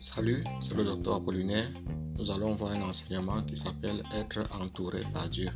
[0.00, 1.68] Salut, c'est le docteur Apollinaire.
[2.16, 5.50] Nous allons voir un enseignement qui s'appelle Être entouré par Dieu.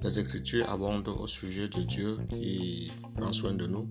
[0.00, 3.90] Les Écritures abondent au sujet de Dieu qui prend soin de nous.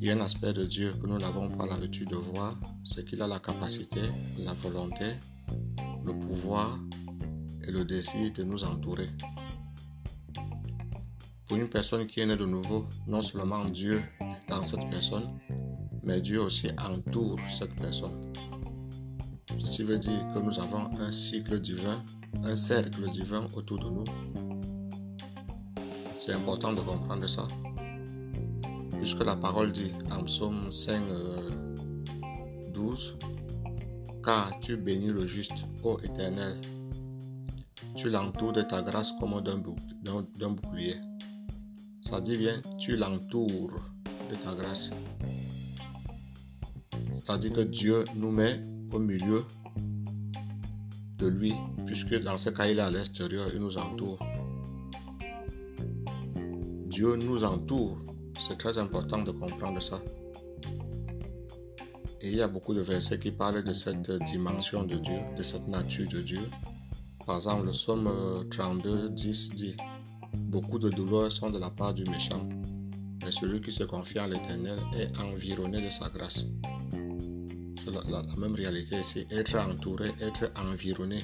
[0.00, 3.04] Il y a un aspect de Dieu que nous n'avons pas l'habitude de voir, c'est
[3.06, 4.00] qu'il a la capacité,
[4.38, 5.16] la volonté,
[6.06, 6.78] le pouvoir
[7.68, 9.10] et le désir de nous entourer.
[11.46, 15.38] Pour une personne qui est née de nouveau, non seulement Dieu est dans cette personne,
[16.04, 18.20] mais Dieu aussi entoure cette personne.
[19.56, 22.02] Ceci veut dire que nous avons un cycle divin,
[22.42, 24.04] un cercle divin autour de nous.
[26.18, 27.46] C'est important de comprendre ça.
[28.98, 31.02] Puisque la parole dit en psaume 5,
[32.72, 33.16] 12,
[34.24, 36.58] Car tu bénis le juste, ô Éternel,
[37.94, 40.96] tu l'entoures de ta grâce comme d'un bouclier.
[42.00, 43.90] Ça dit bien, tu l'entoures
[44.30, 44.90] de ta grâce.
[47.24, 48.60] C'est-à-dire que Dieu nous met
[48.92, 49.44] au milieu
[51.16, 51.54] de lui,
[51.86, 54.18] puisque dans ce cas, il est à l'extérieur, il nous entoure.
[56.86, 57.98] Dieu nous entoure.
[58.38, 60.02] C'est très important de comprendre ça.
[62.20, 65.42] Et il y a beaucoup de versets qui parlent de cette dimension de Dieu, de
[65.42, 66.42] cette nature de Dieu.
[67.24, 69.76] Par exemple, le psaume 32, 10 dit
[70.34, 72.46] Beaucoup de douleurs sont de la part du méchant,
[73.24, 76.44] mais celui qui se confie en l'Éternel est environné de sa grâce.
[77.84, 79.26] C'est la, même réalité ici.
[79.30, 81.20] Être entouré, être environné.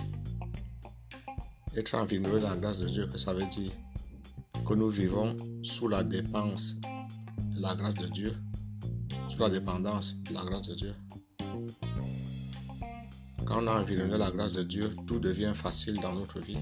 [1.74, 3.72] Être environné de la grâce de Dieu, que ça veut dire
[4.66, 6.74] que nous vivons sous la dépense
[7.54, 8.34] de la grâce de Dieu,
[9.26, 10.94] sous la dépendance de la grâce de Dieu.
[13.46, 16.58] Quand on a environné la grâce de Dieu, tout devient facile dans notre vie.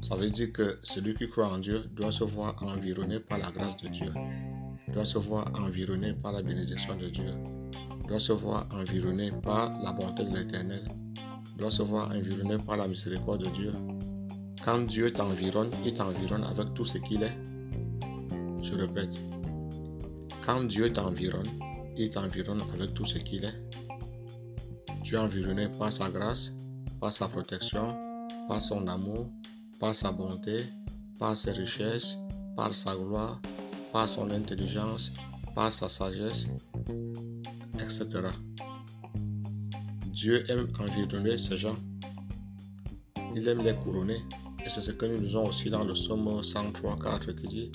[0.00, 3.50] Ça veut dire que celui qui croit en Dieu doit se voir environné par la
[3.50, 4.14] grâce de Dieu,
[4.94, 7.34] doit se voir environné par la bénédiction de Dieu,
[8.08, 10.82] doit se voir environné par la bonté de l'Éternel,
[11.58, 13.72] doit se voir environné par la miséricorde de Dieu.
[14.64, 17.36] Quand Dieu t'environne, il t'environne avec tout ce qu'il est.
[18.62, 19.14] Je répète,
[20.44, 21.48] quand Dieu t'environne,
[21.96, 23.54] il t'environne avec tout ce qu'il est.
[25.04, 26.52] Tu es environné par sa grâce,
[27.00, 27.96] par sa protection,
[28.48, 29.30] par son amour,
[29.78, 30.64] par sa bonté,
[31.18, 32.16] par ses richesses,
[32.56, 33.40] par sa gloire,
[33.92, 35.12] par son intelligence,
[35.54, 36.46] par sa sagesse,
[40.06, 41.76] Dieu aime environner ces gens.
[43.34, 44.18] Il aime les couronner.
[44.64, 47.72] Et c'est ce que nous lisons aussi dans le psaume 103, 4 qui dit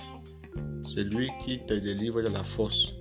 [0.83, 2.93] C'est lui qui te délivre de la fosse,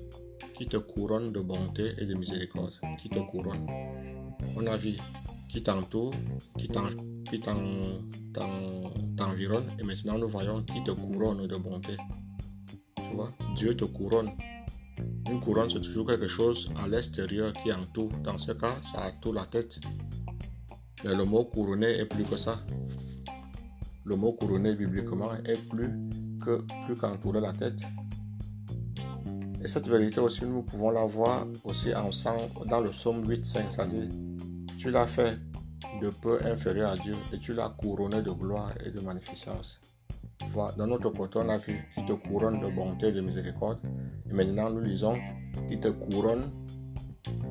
[0.56, 3.66] qui te couronne de bonté et de miséricorde, qui te couronne.
[4.56, 4.94] On a vu
[5.48, 6.14] qui t'entoure,
[6.56, 6.68] qui
[9.16, 11.96] t'environne, et maintenant nous voyons qui te couronne de bonté.
[12.96, 14.30] Tu vois, Dieu te couronne.
[15.32, 18.10] Une couronne, c'est toujours quelque chose à l'extérieur qui entoure.
[18.22, 19.80] Dans ce cas, ça entoure la tête.
[21.02, 22.62] Mais le mot couronné est plus que ça.
[24.04, 25.90] Le mot couronné bibliquement est plus
[26.38, 27.80] que plus qu'entourer la tête.
[29.64, 33.72] Et cette vérité aussi, nous pouvons la voir aussi ensemble dans le psaume 8, 5.
[33.72, 34.10] Ça dit
[34.76, 35.38] Tu l'as fait
[36.02, 39.80] de peu inférieur à Dieu et tu l'as couronné de gloire et de magnificence.
[40.50, 43.78] Vois, dans notre côté, on a vu qui te couronne de bonté et de miséricorde.
[44.32, 45.18] Maintenant, nous lisons
[45.68, 46.50] qui te couronne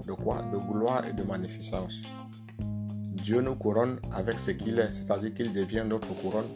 [0.07, 0.41] de quoi?
[0.51, 2.01] De gloire et de magnificence.
[2.59, 6.47] Dieu nous couronne avec ce qu'il est, c'est-à-dire qu'il devient notre couronne.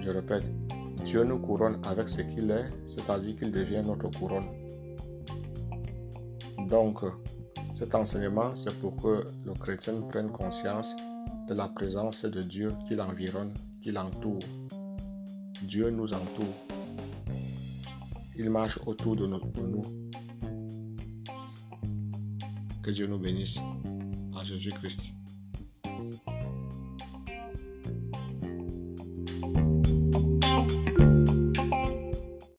[0.00, 0.44] Je répète,
[1.04, 4.46] Dieu nous couronne avec ce qu'il est, c'est-à-dire qu'il devient notre couronne.
[6.68, 7.00] Donc,
[7.72, 10.94] cet enseignement, c'est pour que le chrétien prenne conscience
[11.48, 13.52] de la présence de Dieu qui l'environne,
[13.82, 14.38] qui l'entoure.
[15.62, 16.81] Dieu nous entoure.
[18.36, 19.84] Il marche autour de, notre, nous.
[22.82, 23.58] Que Dieu nous bénisse
[24.32, 25.14] en Jésus-Christ.